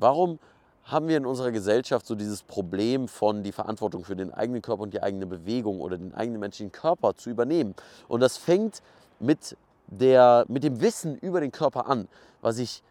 [0.00, 0.38] Warum
[0.84, 4.82] haben wir in unserer Gesellschaft so dieses Problem von die Verantwortung für den eigenen Körper
[4.82, 7.74] und die eigene Bewegung oder den eigenen menschlichen Körper zu übernehmen?
[8.08, 8.82] Und das fängt
[9.18, 12.08] mit, der, mit dem Wissen über den Körper an,
[12.40, 12.82] was ich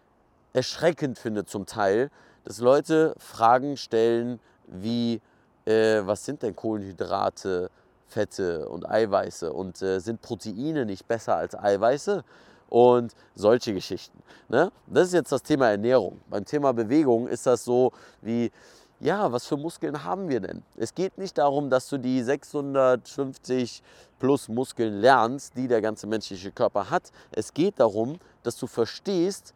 [0.53, 2.11] erschreckend finde zum Teil,
[2.43, 5.19] dass Leute Fragen stellen wie,
[5.65, 7.69] äh, was sind denn Kohlenhydrate,
[8.07, 12.23] Fette und Eiweiße und äh, sind Proteine nicht besser als Eiweiße?
[12.69, 14.21] Und solche Geschichten.
[14.47, 14.71] Ne?
[14.87, 16.19] Das ist jetzt das Thema Ernährung.
[16.29, 17.91] Beim Thema Bewegung ist das so
[18.21, 18.51] wie,
[18.99, 20.61] ja, was für Muskeln haben wir denn?
[20.75, 23.81] Es geht nicht darum, dass du die 650
[24.19, 27.11] plus Muskeln lernst, die der ganze menschliche Körper hat.
[27.31, 29.53] Es geht darum, dass du verstehst,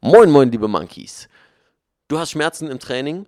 [0.00, 1.28] moin, moin, liebe Monkeys.
[2.08, 3.26] Du hast Schmerzen im Training,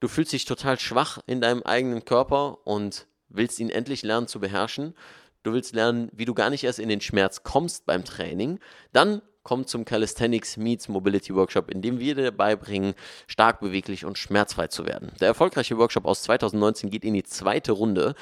[0.00, 4.38] du fühlst dich total schwach in deinem eigenen Körper und willst ihn endlich lernen zu
[4.38, 4.94] beherrschen.
[5.42, 8.60] Du willst lernen, wie du gar nicht erst in den Schmerz kommst beim Training.
[8.92, 12.94] Dann komm zum Calisthenics Meets Mobility Workshop, in dem wir dir beibringen,
[13.26, 15.12] stark beweglich und schmerzfrei zu werden.
[15.20, 18.14] Der erfolgreiche Workshop aus 2019 geht in die zweite Runde.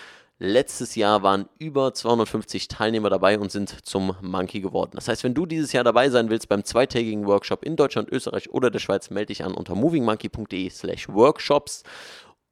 [0.42, 4.92] Letztes Jahr waren über 250 Teilnehmer dabei und sind zum Monkey geworden.
[4.94, 8.48] Das heißt, wenn du dieses Jahr dabei sein willst beim zweitägigen Workshop in Deutschland, Österreich
[8.48, 11.82] oder der Schweiz, melde dich an unter movingmonkey.de/slash workshops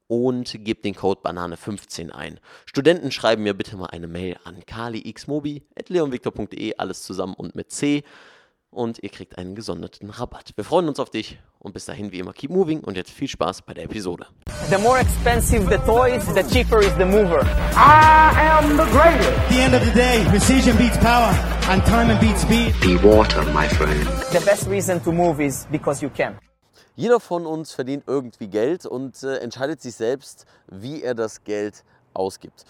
[0.08, 2.40] und gib den Code Banane15 ein.
[2.66, 8.02] Studenten schreiben mir bitte mal eine Mail an kalixmobi.leonvictor.de, alles zusammen und mit C
[8.70, 10.52] und ihr kriegt einen gesonderten Rabatt.
[10.56, 13.28] Wir freuen uns auf dich und bis dahin wie immer keep moving und jetzt viel
[13.28, 14.26] Spaß bei der Episode.
[14.70, 17.44] The more expensive the toys, the cheaper is the mover.
[17.74, 19.28] I am the greatest.
[19.28, 21.34] At the end of the day, precision beats power
[21.68, 22.74] and time beats speed.
[22.80, 24.06] Be water, my friend.
[24.32, 26.38] The best reason to move is because you can.
[26.98, 31.84] Jeder von uns verdient irgendwie Geld und äh, entscheidet sich selbst, wie er das Geld
[32.12, 32.64] ausgibt.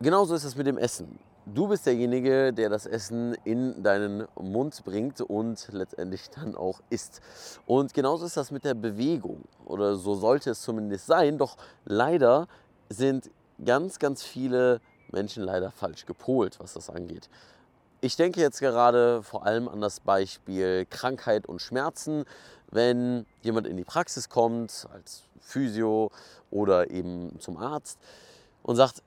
[0.00, 1.18] Genauso ist es mit dem Essen.
[1.44, 7.20] Du bist derjenige, der das Essen in deinen Mund bringt und letztendlich dann auch isst.
[7.66, 9.44] Und genauso ist das mit der Bewegung.
[9.66, 11.36] Oder so sollte es zumindest sein.
[11.36, 12.48] Doch leider
[12.88, 13.30] sind
[13.62, 14.80] ganz, ganz viele
[15.12, 17.28] Menschen leider falsch gepolt, was das angeht.
[18.02, 22.24] Ich denke jetzt gerade vor allem an das Beispiel Krankheit und Schmerzen.
[22.70, 26.10] Wenn jemand in die Praxis kommt, als Physio
[26.50, 27.98] oder eben zum Arzt
[28.62, 29.02] und sagt,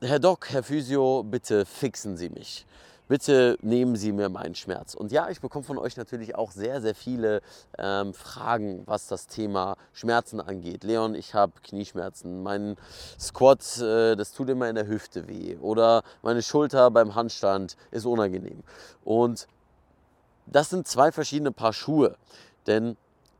[0.00, 2.66] Herr Doc, Herr Physio, bitte fixen Sie mich.
[3.08, 4.94] Bitte nehmen Sie mir meinen Schmerz.
[4.94, 7.40] Und ja, ich bekomme von euch natürlich auch sehr, sehr viele
[7.78, 10.82] ähm, Fragen, was das Thema Schmerzen angeht.
[10.82, 12.42] Leon, ich habe Knieschmerzen.
[12.42, 12.76] Mein
[13.18, 15.56] Squat, äh, das tut immer in der Hüfte weh.
[15.58, 18.64] Oder meine Schulter beim Handstand ist unangenehm.
[19.04, 19.46] Und
[20.46, 22.16] das sind zwei verschiedene Paar Schuhe.
[22.66, 22.96] Denn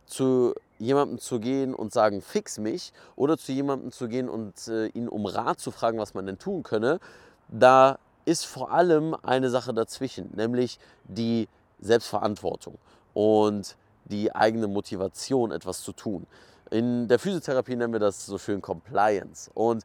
[0.06, 4.86] zu jemandem zu gehen und sagen, fix mich, oder zu jemandem zu gehen und äh,
[4.88, 7.00] ihn um Rat zu fragen, was man denn tun könne,
[7.48, 11.48] da ist vor allem eine Sache dazwischen, nämlich die
[11.80, 12.76] Selbstverantwortung
[13.14, 16.26] und die eigene Motivation, etwas zu tun.
[16.70, 19.50] In der Physiotherapie nennen wir das so schön Compliance.
[19.54, 19.84] Und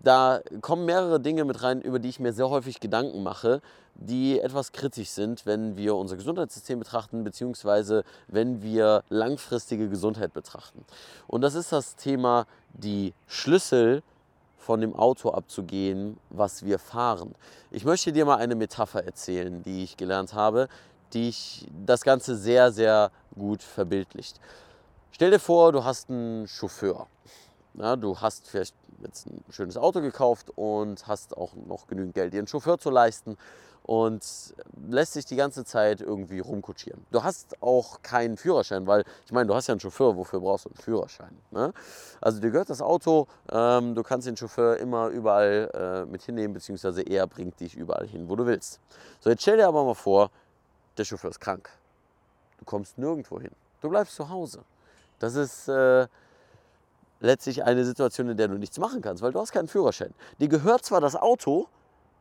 [0.00, 3.60] da kommen mehrere Dinge mit rein, über die ich mir sehr häufig Gedanken mache,
[3.94, 10.84] die etwas kritisch sind, wenn wir unser Gesundheitssystem betrachten, beziehungsweise wenn wir langfristige Gesundheit betrachten.
[11.26, 14.02] Und das ist das Thema, die Schlüssel
[14.60, 17.34] von dem Auto abzugehen, was wir fahren.
[17.70, 20.68] Ich möchte dir mal eine Metapher erzählen, die ich gelernt habe,
[21.14, 24.38] die ich das Ganze sehr, sehr gut verbildlicht.
[25.12, 27.06] Stell dir vor, du hast einen Chauffeur.
[27.74, 32.34] Ja, du hast vielleicht jetzt ein schönes Auto gekauft und hast auch noch genügend Geld,
[32.34, 33.38] dir einen Chauffeur zu leisten
[33.90, 34.54] und
[34.88, 37.04] lässt sich die ganze Zeit irgendwie rumkutschieren.
[37.10, 40.66] Du hast auch keinen Führerschein, weil ich meine, du hast ja einen Chauffeur, wofür brauchst
[40.66, 41.36] du einen Führerschein?
[41.50, 41.72] Ne?
[42.20, 46.54] Also dir gehört das Auto, ähm, du kannst den Chauffeur immer überall äh, mit hinnehmen,
[46.54, 48.78] beziehungsweise er bringt dich überall hin, wo du willst.
[49.18, 50.30] So, jetzt stell dir aber mal vor,
[50.96, 51.68] der Chauffeur ist krank.
[52.60, 53.50] Du kommst nirgendwo hin.
[53.80, 54.60] Du bleibst zu Hause.
[55.18, 56.06] Das ist äh,
[57.18, 60.14] letztlich eine Situation, in der du nichts machen kannst, weil du hast keinen Führerschein.
[60.38, 61.66] Dir gehört zwar das Auto,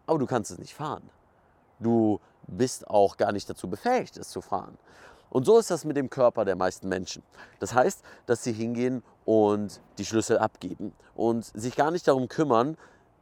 [0.07, 1.07] aber du kannst es nicht fahren.
[1.79, 4.77] Du bist auch gar nicht dazu befähigt, es zu fahren.
[5.29, 7.21] Und so ist das mit dem Körper der meisten Menschen.
[7.59, 12.77] Das heißt, dass sie hingehen und die Schlüssel abgeben und sich gar nicht darum kümmern,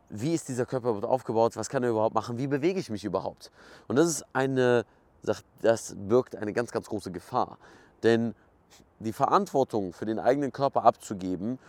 [0.09, 3.04] wie ist dieser Körper überhaupt aufgebaut, was kann er überhaupt machen, wie bewege ich mich
[3.04, 3.51] überhaupt.
[3.88, 4.86] Und das ist eine,
[5.62, 7.57] das birgt eine ganz, ganz große Gefahr.
[8.03, 8.33] Denn
[9.00, 11.60] die Verantwortung für den eigenen Körper abzugeben,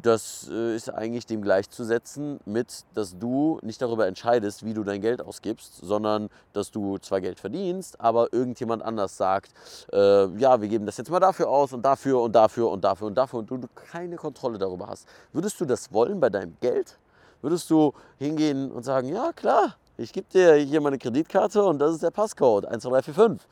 [0.00, 5.00] das äh, ist eigentlich dem gleichzusetzen mit, dass du nicht darüber entscheidest, wie du dein
[5.00, 9.52] Geld ausgibst, sondern dass du zwar Geld verdienst, aber irgendjemand anders sagt,
[9.92, 13.06] äh, ja, wir geben das jetzt mal dafür aus und dafür und dafür und dafür
[13.08, 15.08] und dafür und du keine Kontrolle darüber hast.
[15.32, 16.98] Würdest du das wollen bei deinem Geld?
[17.40, 21.94] Würdest du hingehen und sagen, ja klar, ich gebe dir hier meine Kreditkarte und das
[21.94, 23.48] ist der Passcode 12345.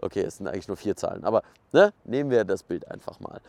[0.00, 1.42] Okay, es sind eigentlich nur vier Zahlen, aber
[1.72, 3.40] ne, nehmen wir das Bild einfach mal.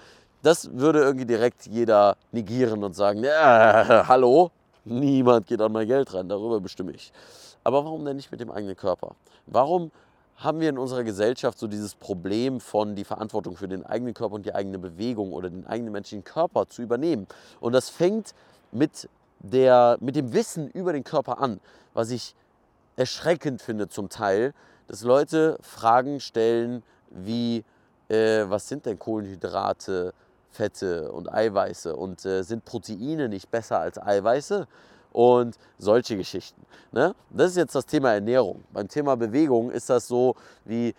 [0.41, 4.51] Das würde irgendwie direkt jeder negieren und sagen, ja, hallo,
[4.85, 7.11] niemand geht an mein Geld ran, darüber bestimme ich.
[7.65, 9.15] Aber warum denn nicht mit dem eigenen Körper?
[9.45, 9.91] Warum
[10.37, 14.35] haben wir in unserer Gesellschaft so dieses Problem von die Verantwortung für den eigenen Körper
[14.35, 17.27] und die eigene Bewegung oder den eigenen menschlichen Körper zu übernehmen?
[17.59, 18.33] Und das fängt
[18.71, 19.09] mit,
[19.39, 21.59] der, mit dem Wissen über den Körper an,
[21.93, 22.35] was ich
[22.95, 24.53] erschreckend finde zum Teil,
[24.87, 27.63] dass Leute Fragen stellen wie,
[28.09, 30.13] äh, was sind denn Kohlenhydrate,
[30.51, 34.67] Fette und Eiweiße und äh, sind Proteine nicht besser als Eiweiße?
[35.11, 36.61] Und solche Geschichten.
[36.91, 37.15] Ne?
[37.31, 38.63] Das ist jetzt das Thema Ernährung.
[38.71, 40.35] Beim Thema Bewegung ist das so
[40.65, 40.93] wie,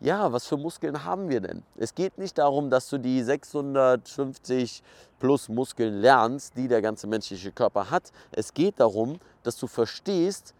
[0.00, 1.62] ja, was für Muskeln haben wir denn?
[1.76, 4.82] Es geht nicht darum, dass du die 650
[5.18, 8.12] plus Muskeln lernst, die der ganze menschliche Körper hat.
[8.32, 10.54] Es geht darum, dass du verstehst,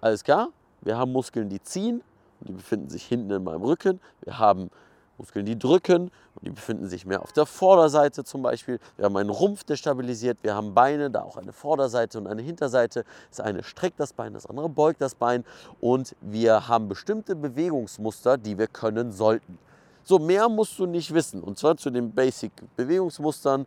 [0.00, 0.48] alles klar,
[0.80, 2.02] wir haben Muskeln, die ziehen,
[2.40, 4.00] die befinden sich hinten in meinem Rücken.
[4.22, 4.70] Wir haben
[5.18, 8.78] Muskeln, die drücken und die befinden sich mehr auf der Vorderseite zum Beispiel.
[8.96, 10.38] Wir haben einen Rumpf, der stabilisiert.
[10.42, 13.04] Wir haben Beine, da auch eine Vorderseite und eine Hinterseite.
[13.30, 15.44] Das eine streckt das Bein, das andere beugt das Bein.
[15.80, 19.58] Und wir haben bestimmte Bewegungsmuster, die wir können sollten.
[20.04, 21.42] So, mehr musst du nicht wissen.
[21.42, 23.66] Und zwar zu den Basic-Bewegungsmustern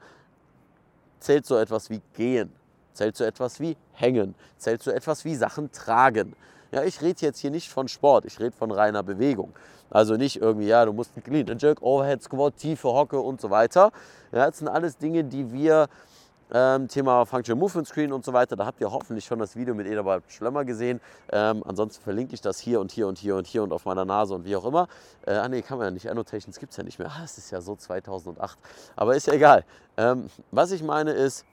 [1.19, 2.51] zählt so etwas wie Gehen,
[2.93, 6.35] zählt so etwas wie Hängen, zählt so etwas wie Sachen tragen.
[6.71, 9.54] Ja, ich rede jetzt hier nicht von Sport, ich rede von reiner Bewegung.
[9.89, 13.42] Also nicht irgendwie, ja, du musst einen Clean and Jerk, Overhead Squat, tiefe Hocke und
[13.42, 13.92] so weiter.
[14.31, 15.88] Ja, das sind alles Dinge, die wir,
[16.51, 19.74] ähm, Thema Functional Movement Screen und so weiter, da habt ihr hoffentlich schon das Video
[19.74, 21.00] mit Edelbert Schlemmer gesehen.
[21.31, 24.06] Ähm, ansonsten verlinke ich das hier und hier und hier und hier und auf meiner
[24.06, 24.88] Nase und wie auch immer.
[25.25, 27.10] Äh, ah nee, kann man ja nicht, Annotations gibt es ja nicht mehr.
[27.10, 28.57] Ah, das ist ja so 2008.
[28.95, 29.63] Aber ist ja egal.
[29.98, 31.45] Ähm, was ich meine ist,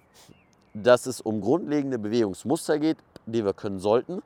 [0.75, 4.23] dass es um grundlegende Bewegungsmuster geht, die wir können sollten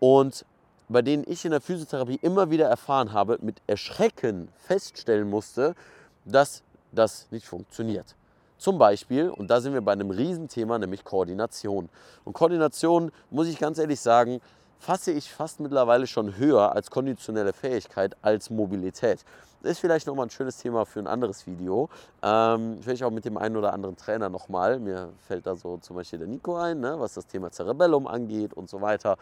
[0.00, 0.44] und
[0.88, 5.76] bei denen ich in der Physiotherapie immer wieder erfahren habe, mit Erschrecken feststellen musste,
[6.24, 8.16] dass das nicht funktioniert.
[8.58, 11.88] Zum Beispiel, und da sind wir bei einem Riesenthema, nämlich Koordination.
[12.24, 14.40] Und Koordination, muss ich ganz ehrlich sagen,
[14.80, 19.24] fasse ich fast mittlerweile schon höher als konditionelle Fähigkeit als Mobilität.
[19.62, 21.90] Das ist vielleicht nochmal ein schönes Thema für ein anderes Video.
[22.22, 24.78] Ähm, vielleicht auch mit dem einen oder anderen Trainer nochmal.
[24.78, 28.54] Mir fällt da so zum Beispiel der Nico ein, ne, was das Thema Cerebellum angeht
[28.54, 29.18] und so weiter.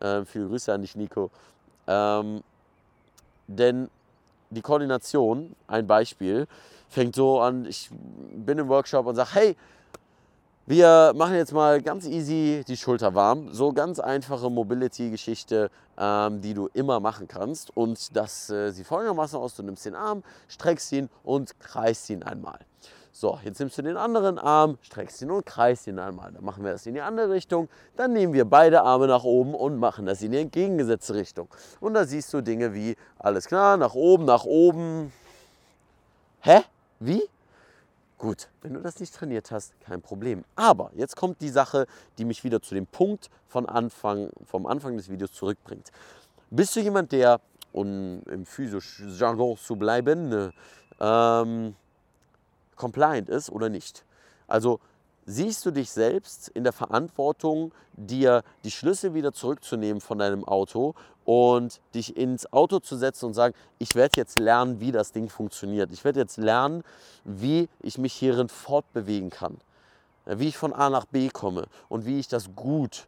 [0.00, 1.30] Ähm, viele Grüße an dich, Nico.
[1.86, 2.42] Ähm,
[3.48, 3.90] denn
[4.48, 6.46] die Koordination, ein Beispiel,
[6.88, 7.90] fängt so an, ich
[8.34, 9.56] bin im Workshop und sage, hey,
[10.66, 13.52] wir machen jetzt mal ganz easy die Schulter warm.
[13.52, 17.76] So ganz einfache Mobility-Geschichte, ähm, die du immer machen kannst.
[17.76, 22.22] Und das äh, sieht folgendermaßen aus: Du nimmst den Arm, streckst ihn und kreist ihn
[22.22, 22.60] einmal.
[23.14, 26.32] So, jetzt nimmst du den anderen Arm, streckst ihn und kreist ihn einmal.
[26.32, 27.68] Dann machen wir das in die andere Richtung.
[27.96, 31.48] Dann nehmen wir beide Arme nach oben und machen das in die entgegengesetzte Richtung.
[31.80, 35.12] Und da siehst du Dinge wie, alles klar, nach oben, nach oben.
[36.40, 36.60] Hä?
[37.00, 37.22] Wie?
[38.22, 40.44] Gut, wenn du das nicht trainiert hast, kein Problem.
[40.54, 41.88] Aber jetzt kommt die Sache,
[42.18, 45.90] die mich wieder zu dem Punkt von Anfang, vom Anfang des Videos zurückbringt.
[46.48, 47.40] Bist du jemand, der,
[47.72, 50.52] um im Physio-Jargon zu bleiben, ne,
[51.00, 51.74] ähm,
[52.76, 54.04] compliant ist oder nicht?
[54.46, 54.78] Also
[55.26, 60.94] siehst du dich selbst in der Verantwortung, dir die Schlüssel wieder zurückzunehmen von deinem Auto
[61.24, 65.28] und dich ins Auto zu setzen und sagen, ich werde jetzt lernen, wie das Ding
[65.28, 65.92] funktioniert.
[65.92, 66.84] Ich werde jetzt lernen,
[67.24, 69.58] wie ich mich hierin fortbewegen kann,
[70.26, 73.06] wie ich von A nach B komme und wie ich das gut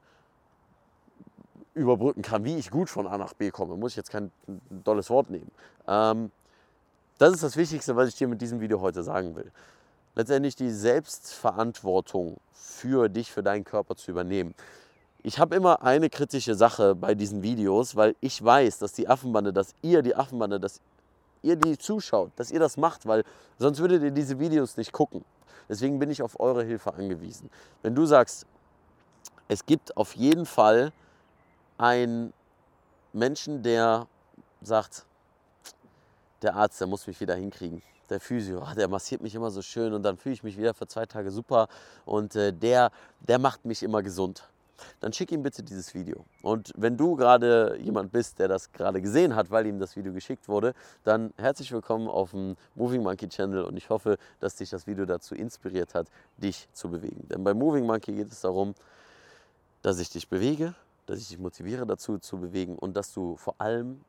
[1.75, 3.77] überbrücken kann, wie ich gut von A nach B komme.
[3.77, 4.31] Muss ich jetzt kein
[4.71, 5.51] dolles Wort nehmen.
[5.89, 6.31] Ähm,
[7.19, 9.51] das ist das Wichtigste, was ich dir mit diesem Video heute sagen will
[10.15, 14.55] letztendlich die Selbstverantwortung für dich, für deinen Körper zu übernehmen.
[15.27, 19.55] Ich habe immer eine kritische Sache bei diesen Videos, weil ich weiß, dass die Affenbande,
[19.55, 20.83] dass ihr die Affenbande, dass
[21.41, 23.25] ihr die zuschaut, dass ihr das macht, weil
[23.59, 25.25] sonst würdet ihr diese Videos nicht gucken.
[25.67, 27.49] Deswegen bin ich auf eure Hilfe angewiesen.
[27.81, 28.45] Wenn du sagst,
[29.49, 30.93] es gibt auf jeden Fall
[31.79, 32.35] einen
[33.15, 34.07] Menschen, der
[34.61, 35.07] sagt,
[36.43, 39.63] der Arzt, der muss mich wieder hinkriegen der Physio, ah, der massiert mich immer so
[39.63, 41.69] schön und dann fühle ich mich wieder für zwei Tage super
[42.05, 42.91] und äh, der,
[43.21, 44.47] der macht mich immer gesund.
[45.01, 46.25] Dann schick ihm bitte dieses Video.
[46.43, 50.13] Und wenn du gerade jemand bist, der das gerade gesehen hat, weil ihm das Video
[50.13, 54.71] geschickt wurde, dann herzlich willkommen auf dem Moving Monkey Channel und ich hoffe, dass dich
[54.71, 57.29] das Video dazu inspiriert hat, dich zu bewegen.
[57.29, 58.75] Denn bei Moving Monkey geht es darum,
[59.83, 60.75] dass ich dich bewege,
[61.07, 64.01] dass ich dich motiviere dazu zu bewegen und dass du vor allem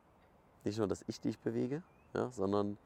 [0.63, 2.77] nicht nur, dass ich dich bewege, ja, sondern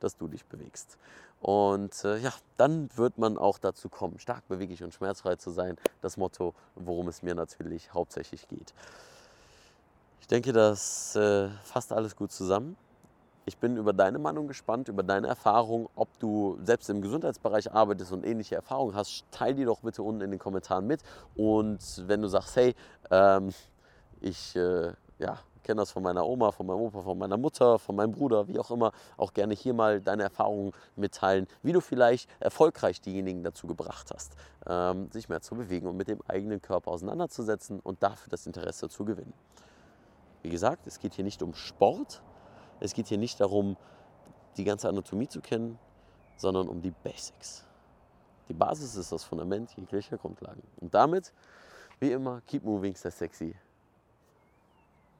[0.00, 0.98] dass du dich bewegst.
[1.40, 5.76] Und äh, ja, dann wird man auch dazu kommen, stark beweglich und schmerzfrei zu sein.
[6.00, 8.74] Das Motto, worum es mir natürlich hauptsächlich geht.
[10.20, 12.76] Ich denke, das äh, fasst alles gut zusammen.
[13.44, 18.10] Ich bin über deine Meinung gespannt, über deine Erfahrung, ob du selbst im Gesundheitsbereich arbeitest
[18.10, 19.24] und ähnliche Erfahrungen hast.
[19.30, 21.00] Teil die doch bitte unten in den Kommentaren mit.
[21.36, 22.74] Und wenn du sagst, hey,
[23.12, 23.50] ähm,
[24.20, 27.96] ich äh, ja, kenne das von meiner Oma, von meinem Opa, von meiner Mutter, von
[27.96, 32.30] meinem Bruder, wie auch immer, auch gerne hier mal deine Erfahrungen mitteilen, wie du vielleicht
[32.38, 36.92] erfolgreich diejenigen dazu gebracht hast, ähm, sich mehr zu bewegen und mit dem eigenen Körper
[36.92, 39.34] auseinanderzusetzen und dafür das Interesse zu gewinnen.
[40.42, 42.22] Wie gesagt, es geht hier nicht um Sport,
[42.78, 43.76] es geht hier nicht darum,
[44.56, 45.80] die ganze Anatomie zu kennen,
[46.36, 47.64] sondern um die Basics.
[48.48, 50.62] Die Basis ist das Fundament jeglicher Grundlagen.
[50.76, 51.32] Und damit,
[51.98, 53.56] wie immer, keep moving, stay sexy.